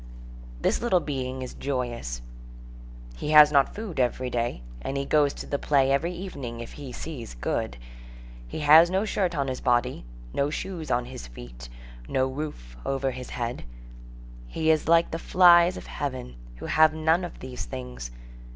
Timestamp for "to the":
5.35-5.59